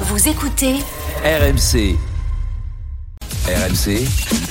Vous 0.00 0.28
écoutez 0.28 0.74
RMC. 1.24 1.96
RMC, 3.46 4.04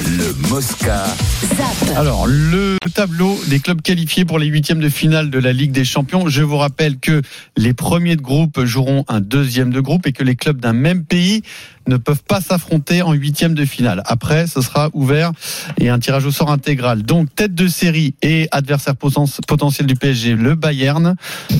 le 0.07 0.47
Mosca. 0.49 1.03
ZAP. 1.43 1.97
Alors, 1.97 2.27
le 2.27 2.77
tableau 2.93 3.37
des 3.47 3.59
clubs 3.59 3.81
qualifiés 3.81 4.23
pour 4.23 4.39
les 4.39 4.47
huitièmes 4.47 4.79
de 4.79 4.87
finale 4.89 5.29
de 5.29 5.37
la 5.37 5.51
Ligue 5.53 5.71
des 5.73 5.83
Champions. 5.83 6.29
Je 6.29 6.41
vous 6.43 6.55
rappelle 6.57 6.97
que 6.97 7.21
les 7.57 7.73
premiers 7.73 8.15
de 8.15 8.21
groupe 8.21 8.63
joueront 8.63 9.03
un 9.09 9.19
deuxième 9.19 9.71
de 9.71 9.81
groupe 9.81 10.07
et 10.07 10.13
que 10.13 10.23
les 10.23 10.35
clubs 10.37 10.59
d'un 10.61 10.71
même 10.73 11.03
pays 11.03 11.41
ne 11.87 11.97
peuvent 11.97 12.23
pas 12.23 12.39
s'affronter 12.41 13.01
en 13.01 13.11
huitième 13.11 13.53
de 13.53 13.65
finale. 13.65 14.01
Après, 14.05 14.47
ce 14.47 14.61
sera 14.61 14.89
ouvert 14.93 15.31
et 15.77 15.89
un 15.89 15.99
tirage 15.99 16.25
au 16.25 16.31
sort 16.31 16.49
intégral. 16.49 17.03
Donc, 17.03 17.35
tête 17.35 17.53
de 17.53 17.67
série 17.67 18.15
et 18.21 18.47
adversaire 18.51 18.93
poten- 18.95 19.39
potentiel 19.45 19.85
du 19.87 19.95
PSG, 19.95 20.35
le 20.35 20.55
Bayern, 20.55 21.15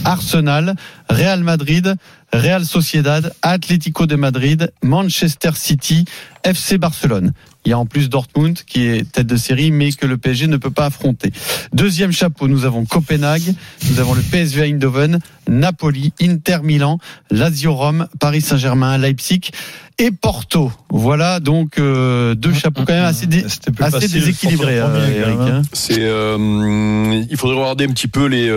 Arsenal, 0.06 0.76
Real 1.10 1.44
Madrid, 1.44 1.96
Real 2.42 2.66
Sociedad, 2.66 3.34
Atlético 3.42 4.06
de 4.08 4.18
Madrid, 4.18 4.64
Manchester 4.82 5.56
City, 5.56 6.06
FC 6.46 6.78
Barcelone. 6.78 7.34
Il 7.66 7.70
y 7.70 7.74
a 7.74 7.80
en 7.80 7.88
plus 7.88 8.10
Dortmund 8.10 8.60
qui 8.68 8.84
est 8.86 9.12
tête 9.12 9.26
de 9.26 9.36
série, 9.38 9.72
mais 9.72 9.92
que 9.92 10.06
le 10.06 10.18
PSG 10.18 10.46
ne 10.48 10.58
peut 10.58 10.70
pas 10.70 10.86
affronter. 10.86 11.32
Deuxième 11.74 12.12
chapeau, 12.12 12.48
nous 12.48 12.64
avons 12.66 12.86
Copenhague, 12.86 13.56
nous 13.90 14.00
avons 14.00 14.14
le 14.14 14.22
PSV 14.22 14.62
Eindhoven, 14.70 15.20
Napoli, 15.50 16.14
Inter 16.22 16.58
Milan, 16.64 17.00
Lazio 17.32 17.74
Rome, 17.74 18.08
Paris 18.20 18.42
Saint-Germain, 18.42 19.00
Leipzig 19.00 19.50
et 19.98 20.12
Porto. 20.12 20.72
Voilà 20.92 21.40
donc 21.40 21.80
euh, 21.80 22.36
deux 22.36 22.54
chapeaux 22.54 22.84
quand 22.86 22.94
même 22.94 23.06
assez, 23.06 23.26
dé- 23.26 23.42
de 23.42 24.08
déséquilibrés, 24.08 24.80
euh, 24.80 25.22
Eric. 25.22 25.38
hein. 25.40 25.48
hein. 25.56 25.62
C'est, 25.74 26.00
euh, 26.02 27.24
il 27.30 27.38
faudrait 27.38 27.58
regarder 27.58 27.86
un 27.86 27.94
petit 27.94 28.08
peu 28.08 28.26
les, 28.28 28.52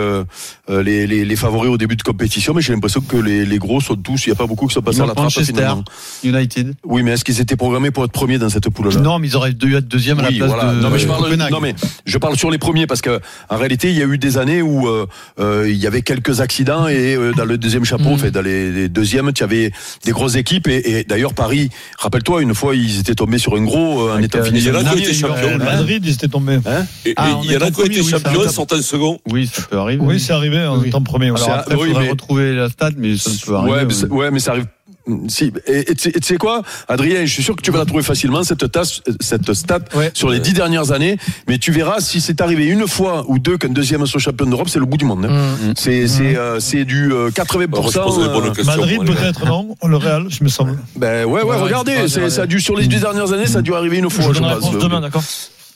les, 0.69 1.07
les, 1.07 1.25
les 1.25 1.35
favoris 1.35 1.71
au 1.71 1.77
début 1.77 1.95
de 1.95 2.03
compétition, 2.03 2.53
mais 2.53 2.61
j'ai 2.61 2.73
l'impression 2.73 3.01
que 3.01 3.17
les, 3.17 3.45
les 3.45 3.57
gros 3.57 3.81
sont 3.81 3.95
tous, 3.95 4.25
il 4.25 4.29
n'y 4.29 4.33
a 4.33 4.35
pas 4.35 4.47
beaucoup 4.47 4.67
qui 4.67 4.73
sont 4.73 4.81
passés 4.81 4.99
à 5.01 5.05
la 5.07 5.13
trappe 5.13 5.23
Manchester, 5.25 5.53
finalement. 5.53 5.83
United. 6.23 6.75
Oui, 6.83 7.01
mais 7.03 7.11
est-ce 7.11 7.23
qu'ils 7.25 7.39
étaient 7.39 7.55
programmés 7.55 7.78
pour 7.91 8.03
être 8.05 8.11
premiers 8.11 8.37
dans 8.37 8.49
cette 8.49 8.69
poule-là 8.69 8.99
Non, 8.99 9.17
mais 9.19 9.27
ils 9.27 9.35
auraient 9.35 9.53
dû 9.53 9.75
être 9.75 9.87
deuxième 9.87 10.19
à 10.19 10.23
la 10.23 10.31
place 10.31 10.49
voilà. 10.49 10.73
de 10.73 10.81
non, 10.81 10.89
mais 10.89 10.99
je 10.99 11.07
parle, 11.07 11.33
non, 11.51 11.59
mais 11.61 11.73
je 12.05 12.17
parle 12.17 12.35
sur 12.37 12.51
les 12.51 12.57
premiers 12.57 12.85
parce 12.87 13.01
que 13.01 13.19
en 13.49 13.57
réalité, 13.57 13.89
il 13.89 13.97
y 13.97 14.01
a 14.03 14.05
eu 14.05 14.17
des 14.17 14.37
années 14.37 14.61
où 14.61 14.87
euh, 14.87 15.05
euh, 15.39 15.65
il 15.69 15.77
y 15.77 15.87
avait 15.87 16.01
quelques 16.01 16.41
accidents 16.41 16.87
et 16.87 17.15
euh, 17.15 17.31
dans 17.33 17.45
le 17.45 17.57
deuxième 17.57 17.85
chapeau, 17.85 18.09
Mm. 18.15 18.17
fait, 18.17 18.31
dans 18.31 18.41
les, 18.41 18.71
les 18.71 18.89
deuxièmes, 18.89 19.31
tu 19.33 19.43
avais 19.43 19.71
des 20.05 20.11
grosses 20.11 20.35
équipes 20.35 20.67
et, 20.67 20.99
et 20.99 21.03
d'ailleurs 21.03 21.33
Paris. 21.33 21.69
Rappelle-toi, 21.97 22.41
une 22.41 22.53
fois, 22.55 22.75
ils 22.75 22.99
étaient 22.99 23.15
tombés 23.15 23.37
sur 23.37 23.55
un 23.55 23.61
gros 23.63 24.07
euh, 24.09 24.15
en 24.17 24.21
étant 24.21 24.39
euh, 24.39 24.43
fini. 24.43 24.57
les 24.59 24.63
sur 24.65 24.71
le 24.73 24.79
Irlandais 24.79 24.89
premier, 25.01 25.03
qui 25.05 25.09
étaient 25.17 25.27
champion. 25.27 25.49
champions. 25.49 25.61
Euh, 25.61 25.65
Madrid, 25.77 26.03
ils 26.05 26.13
étaient 26.13 26.27
tombés. 26.27 26.59
Hein 26.65 26.85
Et, 27.05 27.13
Ah, 27.17 27.29
et 27.29 27.45
il 27.45 27.51
y 27.51 27.57
en 27.57 27.61
a 27.61 27.63
en 27.63 27.67
qui 27.67 27.71
premier, 27.73 28.01
oui, 28.01 28.07
champions 28.09 28.43
ça- 28.43 28.49
sortant 28.49 28.81
second. 28.81 29.19
Oui, 29.29 29.49
ça 29.51 29.61
peut 29.69 29.77
arriver. 29.77 30.01
Oui, 30.03 30.19
c'est 30.19 30.33
arrivé 30.33 30.65
en 30.65 30.81
étant 30.83 31.01
premier. 31.01 31.27
Alors 31.27 31.49
après, 31.51 31.75
il 31.79 31.87
faudrait 31.87 32.09
retrouver 32.09 32.53
la 32.53 32.69
stade, 32.69 32.95
mais 32.97 33.15
ça 33.17 33.29
peut 33.45 33.55
arriver. 33.55 33.71
Ouais, 33.71 33.85
mais, 33.85 33.93
oui. 33.93 33.99
ça- 33.99 34.07
ouais, 34.07 34.31
mais 34.31 34.39
ça 34.39 34.51
arrive. 34.51 34.65
Si, 35.27 35.51
et 35.67 35.95
tu 35.95 36.11
sais- 36.21 36.37
quoi, 36.37 36.61
Adrien, 36.87 37.25
je 37.25 37.31
suis 37.33 37.43
sûr 37.43 37.55
que 37.55 37.61
tu 37.61 37.71
vas 37.71 37.79
la 37.79 37.85
trouver 37.85 38.03
facilement 38.03 38.43
cette 38.43 38.71
tasse, 38.71 39.01
cette 39.19 39.53
stat 39.53 39.79
Ouais. 39.95 40.11
sur 40.13 40.29
les 40.29 40.39
dix 40.39 40.53
dernières 40.53 40.91
années. 40.91 41.17
Mais 41.47 41.57
tu 41.57 41.71
verras 41.71 41.99
si 41.99 42.21
c'est 42.21 42.41
arrivé 42.41 42.65
une 42.65 42.87
fois 42.87 43.25
ou 43.27 43.39
deux 43.39 43.57
qu'un 43.57 43.69
deuxième 43.69 44.05
soit 44.05 44.19
champion 44.19 44.45
d'Europe, 44.45 44.69
c'est 44.69 44.79
le 44.79 44.85
bout 44.85 44.97
du 44.97 45.05
monde. 45.05 45.25
hein. 45.25 45.55
Mm. 45.61 45.73
C'est 45.77 46.07
c'est 46.07 46.35
euh, 46.37 46.59
c'est 46.59 46.85
du 46.85 47.11
euh, 47.11 47.29
80%. 47.31 47.73
Alors, 47.73 47.91
je 47.91 47.99
pose 47.99 48.19
les 48.19 48.29
bonnes 48.33 48.45
euh, 48.45 48.51
questions. 48.53 48.75
Madrid, 48.77 49.03
peut-être, 49.05 49.45
non 49.45 49.75
Le 49.85 49.97
Real, 49.97 50.25
je 50.29 50.43
me 50.43 50.49
semble. 50.49 50.77
ben 50.95 51.25
ouais, 51.25 51.41
ouais, 51.43 51.49
Ouais, 51.49 51.55
regardez, 51.57 51.95
ouais, 51.95 52.29
ça 52.29 52.43
a 52.43 52.45
dû 52.45 52.59
sur 52.59 52.75
les 52.77 52.87
dix 52.87 52.99
dernières 53.01 53.33
années, 53.33 53.47
ça 53.47 53.59
a 53.59 53.61
dû 53.61 53.73
arriver 53.73 53.97
une 53.97 54.09
fois. 54.09 54.31
Je, 54.33 54.39
pense. 54.39 55.01
d'accord 55.01 55.23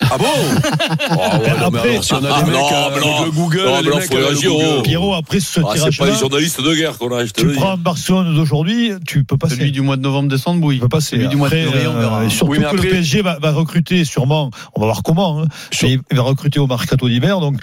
Ah 0.02 0.18
bon 0.18 0.26
Oh, 0.26 1.16
ouais, 1.42 1.60
non, 1.60 1.70
mais 1.72 1.78
Après- 1.80 1.90
alors, 1.92 2.04
si 2.04 2.14
on 2.14 2.18
a 2.26 2.30
Ah, 2.34 2.42
des 2.44 2.52
mecs 2.52 2.60
non, 2.60 2.68
avec 2.88 3.04
non. 3.04 3.26
le 3.26 3.32
Google, 3.32 3.58
Non, 3.66 3.78
les 3.82 3.84
mecs 3.84 3.92
faut 3.92 3.96
avec 3.96 4.12
le 4.14 4.26
réagir, 4.26 4.50
Google. 4.52 4.82
Pierrot, 4.84 5.14
après 5.14 5.40
ce 5.40 5.60
Ah, 5.62 5.74
c'est 5.76 5.98
pas 5.98 6.08
les 6.08 6.16
journalistes 6.18 6.62
de 6.62 6.76
guerre 6.76 6.98
qu'on 6.98 7.16
a, 7.16 7.26
je 7.26 7.32
te 7.32 7.42
tu 7.42 7.48
le 7.48 7.54
dis. 7.54 7.60
prends 7.60 7.78
Barcelone 7.78 8.36
d'aujourd'hui, 8.36 8.92
tu 9.08 9.24
peux 9.24 9.38
passer. 9.38 9.56
Celui 9.56 9.72
du 9.72 9.82
mois 9.82 9.96
de 9.96 10.02
novembre-décembre, 10.02 10.66
oui. 10.68 10.76
Tu 10.76 10.82
peux 10.82 10.90
passer. 10.90 11.12
Celui 11.16 11.28
du 11.30 11.36
mois 11.38 11.50
de 11.50 11.56
Après, 11.56 11.66
février, 11.66 11.88
on 11.88 12.00
verra. 12.00 12.22
euh, 12.22 12.30
surtout 12.30 12.52
Oui, 12.52 12.60
que 12.60 12.64
après- 12.66 12.78
le 12.78 12.90
PSG 12.90 13.22
va, 13.22 13.38
va 13.40 13.52
recruter 13.52 14.04
sûrement, 14.06 14.52
on 14.76 14.82
va 14.82 14.88
voir 14.88 15.04
comment, 15.04 15.42
hein, 15.42 15.48
Sur- 15.72 15.88
il 15.90 16.00
va 16.12 16.22
recruter 16.24 16.60
au 16.60 16.68
mercato 16.68 17.08
d'hiver, 17.08 17.40
donc 17.40 17.56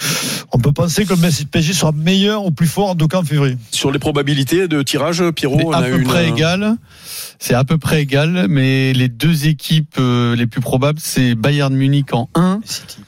on 0.52 0.58
peut 0.58 0.72
penser 0.72 1.04
que 1.04 1.14
le 1.14 1.47
PSG 1.50 1.72
sera 1.74 1.92
meilleur 1.92 2.44
ou 2.47 2.50
plus 2.52 2.66
fort 2.68 2.94
de 2.94 3.04
qu'en 3.06 3.22
février. 3.22 3.56
Sur 3.70 3.91
les 3.92 3.98
probabilités 3.98 4.66
de 4.68 4.82
tirage, 4.82 5.22
Pierrot, 5.36 5.58
C'est 5.58 5.64
on 5.66 5.72
à 5.72 5.78
a 5.78 5.82
peu 5.82 5.98
une. 5.98 6.04
près 6.04 6.24
euh, 6.24 6.34
égal. 6.34 6.76
C'est 7.38 7.54
à 7.54 7.64
peu 7.64 7.78
près 7.78 8.02
égal, 8.02 8.47
mais 8.48 8.92
les 8.92 9.08
deux 9.08 9.47
équipes 9.47 9.97
euh, 9.98 10.36
les 10.36 10.47
plus 10.47 10.60
probables, 10.60 10.98
c'est 11.02 11.34
Bayern 11.34 11.74
Munich 11.74 12.12
en 12.12 12.19
1 12.34 12.60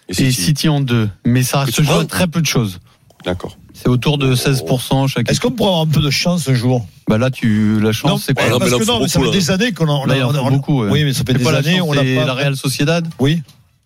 et 0.09 0.13
et 0.13 0.15
City. 0.15 0.33
City 0.33 0.69
en 0.69 0.81
2. 0.81 1.09
Mais 1.25 1.43
ça 1.43 1.67
se 1.67 1.83
joue 1.83 2.05
très 2.05 2.27
peu 2.27 2.41
de 2.41 2.47
choses. 2.47 2.81
D'accord. 3.25 3.57
C'est 3.75 3.89
autour 3.89 4.19
de 4.19 4.35
16% 4.35 5.09
chaque 5.09 5.31
Est-ce 5.31 5.41
qu'on 5.41 5.51
pourra 5.51 5.71
avoir 5.71 5.83
un 5.83 5.87
peu 5.87 6.01
de 6.01 6.11
chance 6.11 6.49
un 6.49 6.55
jour? 6.55 6.87
Bah 7.09 7.19
là, 7.19 7.31
tu, 7.31 7.81
la 7.81 7.93
chance, 7.93 8.25
c'est 8.27 8.35
quoi 8.35 8.45
non, 8.49 8.55
mais 8.55 8.59
parce 8.61 8.71
là, 8.73 8.79
que 8.79 8.85
non, 8.85 9.01
mais 9.01 9.09
ça 9.09 9.21
fait 9.21 9.27
là. 9.27 9.33
des 9.33 9.51
années 9.51 9.73
qu'on 9.73 9.89
en 9.89 10.09
a- 10.09 10.51
beaucoup. 10.51 10.85
Oui, 10.85 11.05
mais 11.05 11.13
ça 11.13 11.25
fait 11.27 11.35
des 11.35 11.47
années, 11.47 11.81
on 11.81 11.93
l'a 11.93 12.03
c'est 12.03 12.17
pas. 12.17 12.25
la 12.25 12.35
Real 12.35 12.57
Sociedad. 12.57 13.07
Oui. 13.19 13.43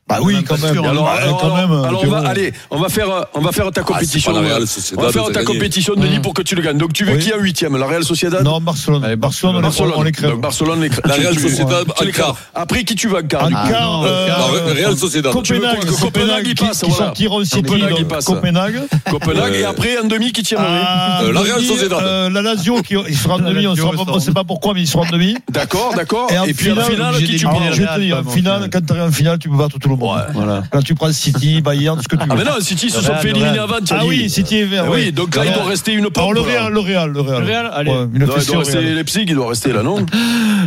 Bah 0.08 0.18
est 0.20 0.24
oui, 0.24 0.44
quand 0.44 0.56
même. 0.62 0.84
alors, 0.84 1.04
Bah, 1.04 1.14
alors, 1.20 1.40
quand 1.40 1.56
même. 1.56 1.72
alors, 1.84 2.04
on 2.04 2.08
va, 2.08 2.18
allez, 2.28 2.52
on 2.70 2.78
va 2.78 2.88
faire, 2.88 3.08
on 3.34 3.40
va 3.40 3.50
faire 3.50 3.72
ta 3.72 3.80
Ah, 3.80 3.84
compétition. 3.84 4.32
la 4.32 4.40
Real 4.40 4.64
Sociedad, 4.64 5.00
on 5.02 5.06
va 5.06 5.12
faire 5.12 5.24
ta 5.24 5.32
gagné. 5.32 5.44
compétition, 5.46 5.94
Denis, 5.96 6.18
Mm. 6.18 6.22
pour 6.22 6.32
que 6.32 6.42
tu 6.42 6.54
le 6.54 6.62
gagnes. 6.62 6.78
Donc, 6.78 6.92
tu 6.92 7.04
veux 7.04 7.14
Oui. 7.14 7.18
qui 7.18 7.32
a 7.32 7.38
huitième 7.38 7.76
La 7.76 7.86
Real 7.86 8.04
Sociedad? 8.04 8.40
Non, 8.44 8.60
Barcelone. 8.60 9.02
Allez, 9.04 9.16
Barcelone, 9.16 9.54
on 9.54 9.58
les- 9.58 9.62
Barcelone. 9.62 9.92
on 9.96 10.02
les 10.04 10.12
crève. 10.12 10.30
Donc, 10.30 10.40
Barcelone, 10.42 10.80
les 10.80 10.90
crève. 10.90 11.02
La 11.06 11.14
Real 11.14 11.36
Sociedad, 11.36 11.84
en 11.90 12.10
quart. 12.12 12.36
Après, 12.54 12.84
qui 12.84 12.94
tu 12.94 13.08
vas 13.08 13.18
en 13.18 13.22
quart 13.26 13.46
En 13.46 13.50
Ah, 13.52 13.68
quart, 13.68 14.02
euh, 14.04 14.28
La 14.68 14.74
Real 14.74 14.96
Sociedad. 14.96 15.32
Copenhague, 15.32 15.84
Copenhague, 16.00 16.46
il 16.46 16.54
qui, 16.54 16.64
passe, 16.64 16.82
qui 16.82 16.92
sortiront 16.92 17.44
City, 17.44 17.62
Copenhague. 17.64 18.06
Copenhague. 18.24 18.80
Copenhague, 19.10 19.54
et 19.56 19.64
après, 19.64 19.96
un 19.98 20.04
demi 20.06 20.30
qui 20.30 20.44
tient 20.44 20.58
Ah, 20.60 21.22
Euh, 21.24 21.32
la 21.32 21.40
Real 21.40 21.60
Sociedad. 21.62 21.98
euh, 22.00 22.30
la 22.30 22.42
Lazio 22.42 22.80
qui 22.82 22.94
il 23.08 23.16
sera 23.16 23.34
en 23.34 23.38
demi, 23.40 23.66
on 23.66 23.74
ne 23.74 24.20
sait 24.20 24.30
pas 24.32 24.44
pourquoi, 24.44 24.72
mais 24.72 24.82
il 24.82 24.86
sera 24.86 25.02
en 25.02 25.10
demi. 25.10 25.36
D'accord, 25.50 25.94
d'accord. 25.96 26.28
Et 26.30 26.38
en 26.38 26.44
puis, 26.44 26.70
en 26.70 26.76
finale, 26.84 27.16
qui 27.16 27.36
tu 27.36 27.44
en 27.46 27.50
finale, 28.30 28.62
en 28.62 28.68
quand 28.68 28.86
tu 28.86 28.92
arrives 28.92 29.02
en 29.08 29.10
finale, 29.12 29.38
tu 29.40 29.48
peux 29.48 29.56
battre 29.56 29.78
tout 29.80 29.88
le 29.88 29.88
monde. 29.90 29.95
Voilà. 29.96 30.62
Quand 30.70 30.82
tu 30.82 30.94
prends 30.94 31.12
City, 31.12 31.60
Bayern, 31.60 32.00
ce 32.00 32.08
que 32.08 32.16
tu 32.16 32.22
veux. 32.22 32.28
Ah, 32.30 32.34
mais 32.36 32.44
non, 32.44 32.60
City 32.60 32.90
se 32.90 33.00
sont 33.00 33.14
fait 33.16 33.30
éliminer 33.30 33.58
avant, 33.58 33.78
tu 33.84 33.92
as 33.92 33.98
Ah 34.00 34.06
oui, 34.06 34.28
City 34.30 34.58
est 34.58 34.64
vert. 34.64 34.84
Ah 34.86 34.90
Oui, 34.92 35.12
donc 35.12 35.34
là, 35.34 35.44
il 35.44 35.48
Alors, 35.48 35.62
doit 35.62 35.70
rester 35.70 35.92
une 35.92 36.00
Alors 36.00 36.12
pompe. 36.12 36.34
le 36.34 36.40
là. 36.40 36.46
Real, 36.46 36.72
le 36.72 36.80
Real, 36.80 37.10
le 37.10 37.20
Real. 37.20 37.40
Le 37.42 37.46
Real, 37.46 37.70
allez. 37.72 37.90
Ouais, 37.90 38.06
il 38.14 38.18
doit 38.20 38.58
rester. 38.58 38.80
Leipzig, 38.94 39.24
il 39.28 39.34
doit 39.34 39.48
rester 39.48 39.72
là, 39.72 39.82
non 39.82 40.04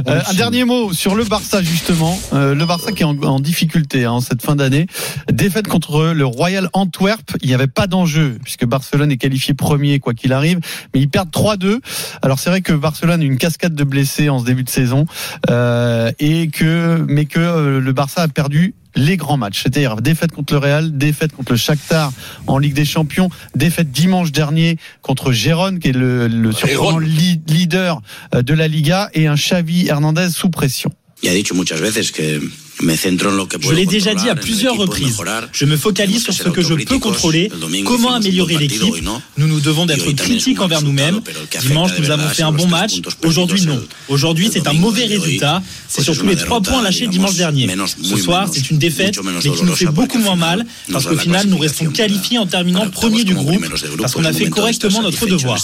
Euh, 0.07 0.22
un 0.29 0.34
dernier 0.34 0.63
mot 0.63 0.94
sur 0.94 1.16
le 1.16 1.23
Barça 1.25 1.62
justement, 1.62 2.18
Euh, 2.34 2.56
le 2.56 2.66
Barça 2.66 2.91
qui 2.91 3.03
est 3.03 3.06
en, 3.06 3.39
difficulté 3.39 4.06
hein, 4.06 4.12
en 4.13 4.22
cette 4.22 4.41
fin 4.41 4.56
d'année. 4.56 4.88
Défaite 5.31 5.68
contre 5.68 6.13
le 6.13 6.25
Royal 6.25 6.69
Antwerp, 6.73 7.31
il 7.41 7.47
n'y 7.50 7.53
avait 7.53 7.68
pas 7.68 7.88
d'enjeu 7.88 8.38
puisque 8.44 8.66
Barcelone 8.66 9.12
est 9.12 9.18
qualifié 9.18 9.53
premier 9.53 10.00
quoi 10.00 10.13
qu'il 10.13 10.31
arrive, 10.34 10.59
mais 10.94 11.01
ils 11.01 11.09
perdent 11.09 11.31
3-2. 11.31 11.79
Alors 12.22 12.39
c'est 12.39 12.50
vrai 12.50 12.62
que 12.62 12.73
Barcelone 12.73 13.22
a 13.22 13.23
une 13.25 13.38
cascade 13.38 13.75
de 13.75 13.84
blessés 13.84 14.29
en 14.29 14.39
ce 14.39 14.45
début 14.45 14.63
de 14.63 14.69
saison 14.69 15.06
euh, 15.50 16.12
et 16.19 16.47
que 16.50 17.06
mais 17.07 17.25
que 17.25 17.79
le 17.79 17.91
Barça 17.94 18.22
a 18.22 18.28
perdu 18.28 18.73
les 18.95 19.17
grands 19.17 19.38
matchs, 19.38 19.63
c'est-à-dire 19.63 19.97
défaite 19.97 20.31
contre 20.31 20.53
le 20.53 20.59
Real, 20.59 20.97
défaite 20.97 21.31
contre 21.33 21.51
le 21.51 21.57
Shakhtar 21.57 22.11
en 22.47 22.57
Ligue 22.57 22.73
des 22.73 22.85
Champions, 22.85 23.29
défaite 23.55 23.91
dimanche 23.91 24.31
dernier 24.31 24.77
contre 25.01 25.31
Gérone 25.31 25.79
qui 25.79 25.89
est 25.89 25.94
le, 25.94 26.27
le 26.27 26.51
surprenant 26.51 27.00
leader 27.00 28.01
euh, 28.35 28.41
de 28.41 28.53
la 28.53 28.67
Liga 28.67 29.09
et 29.13 29.27
un 29.27 29.35
Xavi 29.35 29.88
Hernandez 29.88 30.29
sous 30.31 30.50
pression. 30.50 30.91
Ya 31.22 31.33
he 31.33 31.35
dicho 31.35 31.53
muchas 31.53 31.75
veces 31.75 32.11
que 32.11 32.39
Je 32.81 33.73
l'ai 33.73 33.85
déjà 33.85 34.13
dit 34.16 34.29
à 34.29 34.35
plusieurs 34.35 34.75
reprises. 34.75 35.17
Je 35.51 35.66
me 35.66 35.78
focalise 35.78 36.23
sur 36.23 36.34
ce 36.34 36.44
que 36.44 36.62
je 36.62 36.73
peux 36.73 37.00
contrôler, 37.00 37.51
comment 37.85 38.13
améliorer 38.13 38.57
l'équipe. 38.57 38.81
Nous 39.38 39.47
nous 39.47 39.59
devons 39.59 39.85
d'être 39.85 40.12
critiques 40.13 40.62
envers 40.62 40.81
nous-mêmes. 40.81 41.22
Dimanche, 41.62 41.91
nous 42.00 42.09
avons 42.09 42.28
fait 42.29 42.44
un 42.44 42.51
bon 42.51 42.68
match. 42.68 43.01
Aujourd'hui, 43.23 43.62
non. 43.62 43.81
Aujourd'hui, 44.07 44.50
c'est 44.51 44.68
un 44.68 44.73
mauvais 44.73 45.06
résultat. 45.06 45.62
C'est 45.88 46.03
surtout 46.03 46.28
les 46.28 46.35
trois 46.35 46.62
points 46.62 46.81
lâchés 46.81 47.07
dimanche 47.07 47.35
dernier. 47.35 47.68
Ce 48.01 48.18
soir, 48.18 48.47
c'est 48.51 48.69
une 48.69 48.78
défaite, 48.78 49.19
mais 49.44 49.51
qui 49.51 49.63
nous 49.63 49.75
fait 49.75 49.85
beaucoup 49.85 50.19
moins 50.19 50.35
mal, 50.35 50.66
parce 50.91 51.06
qu'au 51.06 51.18
final, 51.18 51.47
nous 51.47 51.57
restons 51.57 51.85
qualifiés 51.88 52.38
en 52.38 52.45
terminant 52.45 52.89
premier 52.89 53.23
du 53.23 53.34
groupe, 53.34 53.63
parce 54.00 54.13
qu'on 54.13 54.25
a 54.25 54.34
fait 54.34 54.50
correctement 54.50 55.01
notre 55.01 55.25
devoir. 55.25 55.57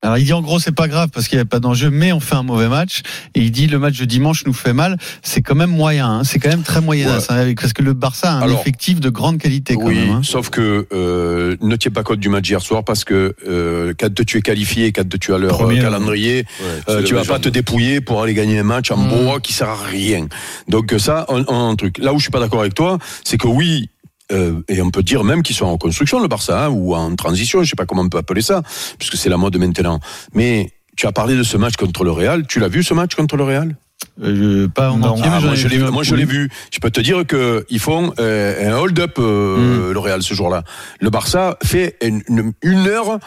Alors 0.00 0.16
il 0.16 0.24
dit 0.24 0.32
en 0.32 0.42
gros 0.42 0.60
c'est 0.60 0.70
pas 0.74 0.86
grave 0.86 1.08
parce 1.12 1.26
qu'il 1.26 1.36
n'y 1.36 1.40
avait 1.40 1.48
pas 1.48 1.58
d'enjeu, 1.58 1.90
mais 1.90 2.12
on 2.12 2.20
fait 2.20 2.36
un 2.36 2.44
mauvais 2.44 2.68
match. 2.68 3.02
Et 3.34 3.40
il 3.40 3.50
dit 3.50 3.66
le 3.66 3.80
match 3.80 3.98
de 3.98 4.04
dimanche 4.04 4.44
nous 4.46 4.52
fait 4.52 4.72
mal. 4.72 4.96
C'est 5.22 5.42
quand 5.42 5.56
même 5.56 5.70
moyen, 5.70 6.08
hein. 6.08 6.24
c'est 6.24 6.38
quand 6.38 6.50
même 6.50 6.62
très 6.62 6.80
moyen 6.80 7.18
Ouais. 7.18 7.54
parce 7.56 7.72
que 7.72 7.82
le 7.82 7.94
Barça 7.94 8.30
a 8.30 8.34
un 8.36 8.42
Alors, 8.42 8.60
effectif 8.60 9.00
de 9.00 9.10
grande 9.10 9.38
qualité 9.38 9.74
quand 9.74 9.86
Oui, 9.86 9.96
même. 9.96 10.10
hein. 10.10 10.20
sauf 10.22 10.50
que 10.50 10.86
euh, 10.92 11.56
ne 11.60 11.74
tiens 11.74 11.90
pas 11.90 12.04
compte 12.04 12.20
du 12.20 12.28
match 12.28 12.44
d'hier 12.44 12.60
soir 12.62 12.84
parce 12.84 13.02
que 13.04 13.34
euh, 13.48 13.92
quand 13.98 14.24
tu 14.24 14.38
es 14.38 14.40
qualifié, 14.40 14.92
quand 14.92 15.18
tu 15.18 15.34
as 15.34 15.38
leur 15.38 15.50
Premier, 15.58 15.80
euh, 15.80 15.82
calendrier, 15.82 16.44
euh, 16.88 17.02
tu 17.02 17.14
vas 17.14 17.24
pas 17.24 17.40
te 17.40 17.48
dépouiller 17.48 18.00
pour 18.00 18.22
aller 18.22 18.34
gagner 18.34 18.60
un 18.60 18.64
match 18.64 18.92
en 18.92 18.98
Mm. 18.98 19.08
bois 19.08 19.40
qui 19.40 19.52
sert 19.52 19.68
à 19.68 19.76
rien. 19.84 20.28
Donc 20.68 20.94
ça, 20.98 21.26
un, 21.28 21.44
un 21.52 21.74
truc. 21.74 21.98
Là 21.98 22.12
où 22.12 22.18
je 22.18 22.22
suis 22.22 22.30
pas 22.30 22.40
d'accord 22.40 22.60
avec 22.60 22.74
toi, 22.74 22.98
c'est 23.24 23.36
que 23.36 23.48
oui. 23.48 23.88
Euh, 24.32 24.60
et 24.68 24.80
on 24.82 24.90
peut 24.90 25.02
dire 25.02 25.24
même 25.24 25.42
qu'ils 25.42 25.56
sont 25.56 25.66
en 25.66 25.76
construction 25.78 26.20
le 26.20 26.28
Barça 26.28 26.66
hein, 26.66 26.68
ou 26.68 26.94
en 26.94 27.14
transition, 27.16 27.62
je 27.62 27.70
sais 27.70 27.76
pas 27.76 27.86
comment 27.86 28.02
on 28.02 28.08
peut 28.08 28.18
appeler 28.18 28.42
ça, 28.42 28.62
puisque 28.98 29.16
c'est 29.16 29.28
la 29.28 29.36
mode 29.36 29.56
maintenant. 29.56 30.00
Mais 30.34 30.72
tu 30.96 31.06
as 31.06 31.12
parlé 31.12 31.36
de 31.36 31.42
ce 31.42 31.56
match 31.56 31.76
contre 31.76 32.04
le 32.04 32.10
Real. 32.10 32.46
Tu 32.46 32.58
l'as 32.60 32.68
vu 32.68 32.82
ce 32.82 32.92
match 32.94 33.14
contre 33.14 33.36
le 33.36 33.44
Real? 33.44 33.76
Euh, 34.22 34.68
pas 34.68 34.90
en 34.90 34.98
Non, 34.98 35.08
entier, 35.10 35.24
Ah, 35.26 35.30
mais 35.36 35.40
j'en 35.40 35.46
moi, 35.46 35.54
je 35.54 35.68
l'ai, 35.68 35.78
vu 35.78 35.90
moi, 35.90 36.02
je 36.02 36.10
coup. 36.10 36.16
l'ai 36.16 36.24
vu. 36.24 36.50
Je 36.72 36.78
peux 36.78 36.90
te 36.90 37.00
dire 37.00 37.26
que 37.26 37.66
ils 37.70 37.80
font 37.80 38.12
euh, 38.20 38.70
un 38.72 38.76
hold-up 38.78 39.16
euh, 39.18 39.92
le 39.92 39.98
Real 39.98 40.22
ce 40.22 40.34
jour-là. 40.34 40.62
Le 41.00 41.10
Barça 41.10 41.56
fait 41.64 41.96
une, 42.02 42.22
une, 42.62 42.86
heure, 42.86 43.18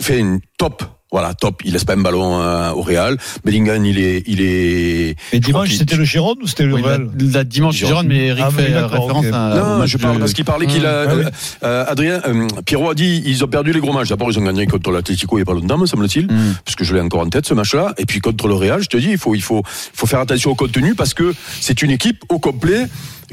fait 0.00 0.18
une 0.18 0.40
top 0.58 0.82
Voilà, 1.12 1.34
top. 1.34 1.62
Il 1.64 1.72
laisse 1.72 1.84
pas 1.84 1.94
un 1.94 2.02
ballon 2.02 2.40
euh, 2.42 2.70
au 2.72 2.82
Real. 2.82 3.16
Bellingham, 3.44 3.84
il 3.86 3.98
est, 3.98 4.24
il 4.26 4.40
est. 4.40 5.14
Et 5.32 5.38
dimanche, 5.40 5.72
c'était 5.72 5.94
le 5.96 6.04
Giron 6.04 6.34
ou 6.42 6.46
c'était 6.48 6.64
le 6.64 6.74
Oui, 6.74 6.82
Real 6.82 7.08
la, 7.18 7.32
la 7.32 7.44
dimanche 7.44 7.76
Giron. 7.76 7.90
Giron, 7.90 8.02
mais 8.08 8.26
Eric 8.26 8.44
Ah, 8.44 8.50
fait 8.50 8.72
euh, 8.72 8.86
référence 8.86 9.26
à. 9.32 9.54
Non, 9.56 9.78
match 9.78 9.90
je 9.90 9.98
parle 9.98 10.18
parce 10.18 10.32
qu'il 10.32 10.44
parlait 10.44 10.66
qu'il 10.66 10.84
a. 10.84 11.02
Ah 11.08 11.14
oui. 11.14 11.22
euh, 11.24 11.30
euh, 11.62 11.84
Adrien, 11.86 12.20
euh, 12.26 12.48
Pierrot 12.64 12.90
a 12.90 12.94
dit 12.94 13.22
ils 13.24 13.44
ont 13.44 13.48
perdu 13.48 13.72
les 13.72 13.80
gros 13.80 13.92
matchs. 13.92 14.08
D'abord, 14.08 14.30
ils 14.32 14.38
ont 14.38 14.42
gagné 14.44 14.66
contre 14.66 14.90
l'Atlético 14.90 15.36
il 15.38 15.40
y 15.40 15.42
a 15.42 15.44
pas 15.46 15.54
longtemps, 15.54 15.78
me 15.78 15.86
semble-t-il, 15.86 16.26
Mm. 16.26 16.54
parce 16.64 16.74
que 16.74 16.84
je 16.84 16.92
l'ai 16.92 17.00
encore 17.00 17.20
en 17.20 17.28
tête 17.28 17.46
ce 17.46 17.54
match-là. 17.54 17.94
Et 17.98 18.04
puis 18.04 18.18
contre 18.20 18.48
le 18.48 18.54
Real, 18.54 18.82
je 18.82 18.88
te 18.88 18.96
dis, 18.96 19.10
il 19.10 19.18
faut, 19.18 19.34
il 19.36 19.42
faut, 19.42 19.60
il 19.64 19.96
faut 19.98 20.06
faire 20.06 20.20
attention 20.20 20.50
au 20.50 20.54
contenu 20.56 20.94
parce 20.96 21.14
que 21.14 21.32
c'est 21.60 21.82
une 21.82 21.92
équipe 21.92 22.24
au 22.30 22.38
complet 22.40 22.86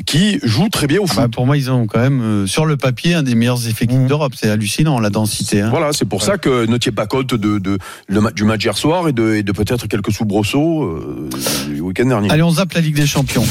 qui 0.06 0.40
joue 0.44 0.69
très 0.69 0.88
bien 0.88 1.00
au 1.00 1.04
Ah 1.06 1.07
foot. 1.07 1.18
bah, 1.18 1.28
pour 1.31 1.45
moi, 1.45 1.57
ils 1.57 1.69
ont 1.72 1.86
quand 1.88 2.00
même 2.00 2.22
euh, 2.22 2.48
sur 2.48 2.66
le 2.66 2.78
papier 2.78 3.13
un 3.13 3.24
des 3.24 3.36
meilleurs 3.36 3.68
effectifs 3.68 3.98
Mm. 4.00 4.07
d'Europe. 4.07 4.34
C'est 4.36 4.50
hallucinant 4.50 5.00
la 5.00 5.10
densité. 5.10 5.62
hein. 5.62 5.69
Voilà, 5.69 5.94
c'est 5.94 6.06
pour 6.06 6.24
ça 6.24 6.38
que 6.38 6.66
ne 6.66 6.78
tiens 6.78 6.92
pas 6.92 7.06
compte 7.06 7.34
de, 7.36 7.60
de, 7.60 7.78
le 8.07 8.22
ma- 8.22 8.31
du 8.31 8.44
match 8.44 8.63
hier 8.63 8.78
soir 8.78 9.07
et 9.07 9.13
de, 9.13 9.36
et 9.36 9.44
de 9.44 9.51
peut-être 9.51 9.88
quelques 9.88 10.12
soubresauts 10.12 10.84
euh, 10.84 11.30
du 11.68 11.80
week-end 11.81 12.06
dernier. 12.06 12.30
Allez, 12.31 12.42
on 12.44 12.51
zappe 12.51 12.74
la 12.74 12.81
Ligue 12.81 12.95
des 12.95 13.06
Champions. 13.07 13.45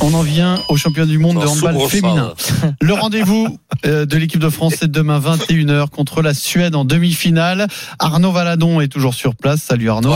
On 0.00 0.14
en 0.14 0.22
vient 0.22 0.60
au 0.68 0.76
champion 0.76 1.06
du 1.06 1.18
monde 1.18 1.40
de 1.40 1.46
handball 1.46 1.76
féminin. 1.88 2.32
Le 2.80 2.92
rendez-vous 2.94 3.58
euh, 3.86 4.06
de 4.06 4.16
l'équipe 4.16 4.40
de 4.40 4.48
France, 4.50 4.74
c'est 4.78 4.90
demain 4.90 5.18
21h 5.20 5.88
contre 5.90 6.22
la 6.22 6.34
Suède 6.34 6.74
en 6.76 6.84
demi-finale. 6.84 7.66
Arnaud 7.98 8.30
Valadon 8.32 8.80
est 8.80 8.88
toujours 8.88 9.14
sur 9.14 9.34
place. 9.34 9.62
Salut 9.62 9.90
Arnaud. 9.90 10.10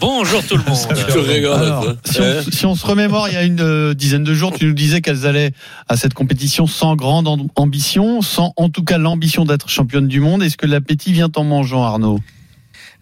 Bonjour 0.00 0.42
tout 0.46 0.56
le 0.56 0.62
monde. 0.70 1.44
Alors, 1.54 1.88
hein. 1.88 1.94
si, 2.04 2.20
on, 2.20 2.24
Hein 2.24 2.42
si 2.52 2.66
on 2.66 2.74
se 2.74 2.86
remémore, 2.86 3.28
il 3.28 3.34
y 3.34 3.36
a 3.36 3.42
une 3.42 3.60
euh, 3.60 3.94
dizaine 3.94 4.24
de 4.24 4.34
jours, 4.34 4.52
tu 4.56 4.64
nous 4.66 4.72
disais 4.84 5.00
qu'elles 5.00 5.26
allaient 5.26 5.52
à 5.88 5.96
cette 5.96 6.14
compétition 6.14 6.66
sans 6.66 6.94
grande 6.96 7.26
am- 7.26 7.48
ambition, 7.56 8.22
sans 8.22 8.52
en 8.56 8.68
tout 8.68 8.84
cas 8.84 8.98
l'ambition 8.98 9.44
d'être 9.44 9.68
championne 9.68 10.08
du 10.08 10.20
monde. 10.20 10.42
Est-ce 10.42 10.56
que 10.56 10.66
l'appétit 10.66 11.12
vient 11.12 11.30
en 11.36 11.44
mangeant, 11.44 11.82
Arnaud? 11.82 12.20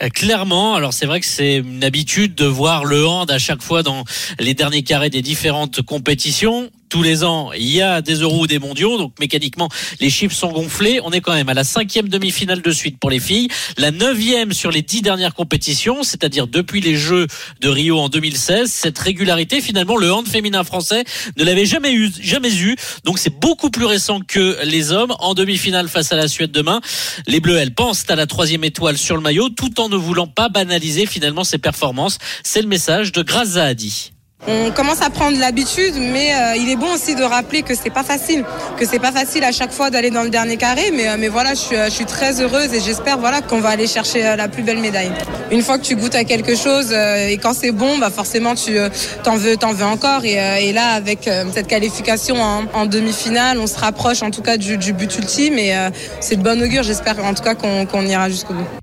Euh, 0.03 0.09
Clairement, 0.09 0.75
alors 0.75 0.93
c'est 0.93 1.07
vrai 1.07 1.21
que 1.21 1.27
c'est 1.27 1.57
une 1.59 1.85
habitude 1.85 2.35
de 2.35 2.47
voir 2.47 2.85
le 2.85 3.07
hand 3.07 3.31
à 3.31 3.39
chaque 3.39 3.63
fois 3.63 3.83
dans 3.83 4.05
les 4.41 4.55
derniers 4.55 4.83
carrés 4.83 5.11
des 5.11 5.23
différentes 5.23 5.83
compétitions. 5.83 6.71
Tous 6.93 7.03
les 7.03 7.25
ans, 7.25 7.53
il 7.55 7.73
y 7.73 7.81
a 7.81 8.03
des 8.03 8.17
euros 8.17 8.43
ou 8.43 8.47
des 8.47 8.59
mondiaux, 8.59 8.99
donc 8.99 9.19
mécaniquement, 9.19 9.71
les 9.99 10.11
chiffres 10.11 10.37
sont 10.37 10.53
gonflés. 10.53 11.01
On 11.03 11.11
est 11.11 11.23
quand 11.23 11.33
même 11.33 11.49
à 11.49 11.55
la 11.55 11.65
cinquième 11.65 12.11
demi-finale 12.11 12.61
de 12.61 12.71
suite 12.71 12.99
pour 12.99 13.09
les 13.09 13.19
filles, 13.19 13.49
la 13.79 13.91
neuvième 13.91 14.53
sur 14.53 14.71
les 14.71 14.83
dix 14.83 15.01
dernières 15.01 15.33
compétitions, 15.33 16.03
c'est-à-dire 16.03 16.47
depuis 16.47 16.83
les 16.83 16.97
Jeux 16.97 17.29
de 17.63 17.69
Rio 17.71 17.99
en 17.99 18.11
2016. 18.11 18.71
Cette 18.71 18.99
régularité, 18.99 19.63
finalement, 19.63 19.97
le 19.97 20.13
hand 20.13 20.29
féminin 20.29 20.65
français 20.65 21.05
ne 21.39 21.45
l'avait 21.45 21.65
jamais 21.65 21.95
eu, 21.95 22.13
jamais 22.21 22.55
eu. 22.55 22.77
Donc 23.05 23.19
c'est 23.19 23.41
beaucoup 23.41 23.71
plus 23.71 23.87
récent 23.87 24.21
que 24.21 24.59
les 24.63 24.93
hommes. 24.93 25.15
En 25.19 25.33
demi-finale 25.33 25.89
face 25.89 26.13
à 26.13 26.17
la 26.17 26.29
Suède 26.29 26.53
demain, 26.53 26.83
les 27.27 27.41
Bleus, 27.41 27.57
elles 27.57 27.75
pensent 27.75 28.05
à 28.11 28.17
la 28.17 28.27
troisième 28.27 28.65
étoile 28.65 28.99
sur 28.99 29.17
le 29.17 29.23
maillot, 29.23 29.49
tout 29.49 29.81
en 29.81 29.89
ne 29.89 29.97
voulant 29.97 30.27
pas 30.27 30.51
banaliser 30.51 31.07
finalement 31.07 31.45
ses 31.45 31.57
performances. 31.57 32.19
C'est 32.45 32.61
le 32.61 32.69
message 32.69 33.13
de 33.13 33.23
Graza 33.23 33.65
Hadi. 33.65 34.12
On 34.49 34.73
commence 34.73 35.01
à 35.03 35.09
prendre 35.09 35.39
l'habitude, 35.39 35.95
mais 35.97 36.35
euh, 36.35 36.57
il 36.57 36.69
est 36.69 36.77
bon 36.77 36.93
aussi 36.93 37.15
de 37.15 37.23
rappeler 37.23 37.63
que 37.63 37.77
c'est 37.77 37.91
pas 37.91 38.03
facile, 38.03 38.45
que 38.77 38.85
c'est 38.85 38.99
pas 38.99 39.13
facile 39.13 39.45
à 39.45 39.53
chaque 39.53 39.71
fois 39.71 39.89
d'aller 39.89 40.11
dans 40.11 40.25
le 40.25 40.31
dernier 40.31 40.57
carré. 40.57 40.91
Mais, 40.93 41.09
euh, 41.09 41.17
mais 41.17 41.29
voilà, 41.29 41.55
je 41.55 41.61
suis, 41.61 41.77
euh, 41.77 41.85
je 41.85 41.91
suis 41.91 42.07
très 42.07 42.41
heureuse 42.41 42.75
et 42.75 42.81
j'espère 42.81 43.19
voilà 43.19 43.41
qu'on 43.41 43.61
va 43.61 43.69
aller 43.69 43.87
chercher 43.87 44.27
euh, 44.27 44.35
la 44.35 44.49
plus 44.49 44.65
belle 44.65 44.79
médaille. 44.79 45.13
Une 45.53 45.63
fois 45.63 45.79
que 45.79 45.85
tu 45.85 45.95
goûtes 45.95 46.17
à 46.17 46.25
quelque 46.25 46.57
chose 46.57 46.89
euh, 46.91 47.29
et 47.29 47.39
quand 47.39 47.55
c'est 47.55 47.71
bon, 47.71 47.99
bah 47.99 48.11
forcément 48.11 48.57
tu 48.57 48.77
euh, 48.79 48.89
t'en 49.23 49.37
veux, 49.37 49.57
t'en 49.57 49.73
veux 49.73 49.85
encore. 49.85 50.25
Et, 50.25 50.33
et 50.35 50.73
là, 50.73 50.89
avec 50.89 51.31
cette 51.55 51.69
qualification 51.69 52.43
en, 52.43 52.65
en 52.75 52.87
demi-finale, 52.87 53.59
on 53.61 53.69
se 53.69 53.79
rapproche 53.79 54.23
en 54.23 54.31
tout 54.33 54.43
cas 54.43 54.57
du, 54.57 54.77
du 54.77 54.93
but 54.93 55.17
ultime 55.19 55.59
et 55.59 55.73
c'est 56.21 56.37
de 56.37 56.43
bon 56.43 56.61
augure. 56.61 56.83
J'espère 56.83 57.25
en 57.25 57.35
tout 57.35 57.43
cas 57.45 57.55
qu'on 57.55 58.07
ira 58.07 58.29
jusqu'au 58.29 58.55
bout. 58.55 58.82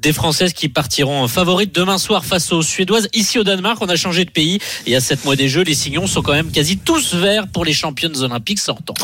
Des 0.00 0.12
Françaises 0.12 0.52
qui 0.52 0.68
partiront 0.68 1.26
favorites 1.26 1.74
demain 1.74 1.98
soir 1.98 2.24
face 2.24 2.52
aux 2.52 2.62
Suédoises. 2.62 3.08
Ici 3.14 3.38
au 3.38 3.44
Danemark, 3.44 3.78
on 3.80 3.88
a 3.88 3.96
changé 3.96 4.24
de 4.24 4.30
pays. 4.30 4.60
Et 4.86 4.94
à 4.94 5.00
7 5.00 5.24
mois 5.24 5.34
des 5.34 5.48
Jeux, 5.48 5.62
les 5.62 5.74
signons 5.74 6.06
sont 6.06 6.22
quand 6.22 6.34
même 6.34 6.52
quasi 6.52 6.78
tous 6.78 7.14
verts 7.14 7.48
pour 7.48 7.64
les 7.64 7.72
championnes 7.72 8.16
olympiques 8.18 8.60
sortant. 8.60 8.94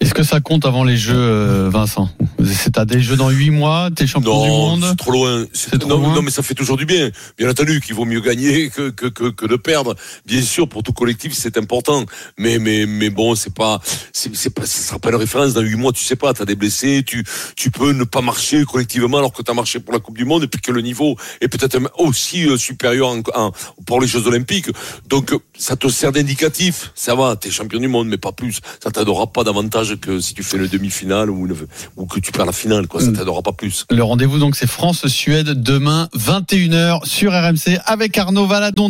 Est-ce 0.00 0.12
que 0.12 0.22
ça 0.22 0.40
compte 0.40 0.66
avant 0.66 0.84
les 0.84 0.98
Jeux, 0.98 1.14
euh, 1.16 1.70
Vincent? 1.70 2.10
C'est 2.44 2.78
à 2.78 2.84
des 2.84 3.00
Jeux 3.00 3.16
dans 3.16 3.30
8 3.30 3.50
mois, 3.50 3.88
t'es 3.94 4.06
champion 4.06 4.42
du 4.44 4.48
monde. 4.48 4.84
c'est 4.88 4.96
trop 4.96 5.10
loin. 5.10 5.44
C'est- 5.52 5.74
non, 5.84 5.98
loin. 5.98 6.14
non, 6.14 6.22
mais 6.22 6.30
ça 6.30 6.42
fait 6.42 6.54
toujours 6.54 6.76
du 6.76 6.86
bien. 6.86 7.10
Bien 7.36 7.50
entendu 7.50 7.80
qu'il 7.80 7.94
vaut 7.96 8.04
mieux 8.04 8.20
gagner 8.20 8.70
que, 8.70 8.90
que, 8.90 9.06
que, 9.06 9.30
que 9.30 9.46
de 9.46 9.56
perdre. 9.56 9.96
Bien 10.24 10.40
sûr, 10.42 10.68
pour 10.68 10.84
tout 10.84 10.92
collectif, 10.92 11.32
c'est 11.34 11.56
important. 11.56 12.04
Mais, 12.38 12.58
mais, 12.60 12.86
mais 12.86 13.10
bon, 13.10 13.34
c'est 13.34 13.52
pas, 13.52 13.80
c'est, 14.12 14.50
pas, 14.54 14.66
ça 14.66 14.82
sera 14.82 14.98
pas 15.00 15.10
une 15.10 15.16
référence 15.16 15.52
dans 15.54 15.62
huit 15.62 15.74
mois. 15.74 15.92
Tu 15.92 16.04
sais 16.04 16.14
pas, 16.16 16.32
t'as 16.32 16.44
des 16.44 16.54
blessés, 16.54 17.02
tu, 17.04 17.24
tu 17.56 17.70
peux 17.72 17.92
ne 17.92 18.04
pas 18.04 18.20
marcher 18.20 18.64
collectivement 18.64 19.18
alors 19.18 19.32
que 19.32 19.42
t'as 19.42 19.54
marché 19.54 19.80
pour 19.80 19.92
la 19.92 19.98
Coupe 19.98 20.16
du 20.16 20.24
Monde 20.24 20.44
et 20.44 20.48
puis 20.48 20.60
que 20.60 20.70
le 20.70 20.80
niveau 20.80 21.16
est 21.40 21.48
peut-être 21.48 21.76
aussi 21.98 22.46
euh, 22.48 22.56
supérieur 22.56 23.08
en, 23.08 23.20
en- 23.34 23.52
pour 23.84 24.00
les 24.00 24.06
Jeux 24.06 24.26
Olympiques. 24.28 24.68
Donc, 25.08 25.32
ça 25.58 25.74
te 25.74 25.88
sert 25.88 26.12
d'indicatif. 26.12 26.92
Ça 26.94 27.16
va, 27.16 27.34
t'es 27.34 27.50
champion 27.50 27.80
du 27.80 27.88
monde, 27.88 28.06
mais 28.08 28.16
pas 28.18 28.32
plus. 28.32 28.60
Ça 28.82 28.90
t'aidera 28.92 29.26
pas 29.26 29.42
davantage 29.42 29.96
que 30.00 30.20
si 30.20 30.34
tu 30.34 30.44
fais 30.44 30.56
une 30.56 30.68
demi-finale 30.68 31.30
ou, 31.30 31.46
une- 31.46 31.56
ou 31.96 32.06
que 32.06 32.20
tu 32.20 32.27
perds 32.32 32.46
la 32.46 32.52
finale, 32.52 32.86
quoi. 32.86 33.00
Ça 33.00 33.08
Mm. 33.10 33.16
t'aidera 33.16 33.42
pas 33.42 33.52
plus. 33.52 33.84
Le 33.90 34.02
rendez-vous 34.02 34.38
donc 34.38 34.54
c'est 34.56 34.66
France-Suède 34.66 35.62
demain 35.62 36.08
21h 36.16 37.04
sur 37.06 37.32
RMC 37.32 37.78
avec 37.86 38.16
Arnaud 38.18 38.46
Valadon. 38.46 38.86